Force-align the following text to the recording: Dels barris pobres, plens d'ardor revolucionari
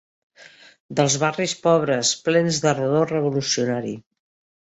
Dels 0.99 1.17
barris 1.23 1.53
pobres, 1.67 2.13
plens 2.29 2.59
d'ardor 2.65 3.13
revolucionari 3.17 3.93